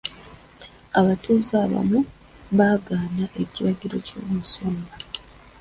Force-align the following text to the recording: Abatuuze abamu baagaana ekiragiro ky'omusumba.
Abatuuze 0.99 1.53
abamu 1.65 1.99
baagaana 2.57 3.25
ekiragiro 3.43 3.95
ky'omusumba. 4.07 4.93